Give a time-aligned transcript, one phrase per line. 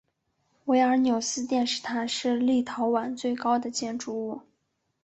[0.65, 4.41] 维尔纽斯电视塔是立陶宛最高的建筑物。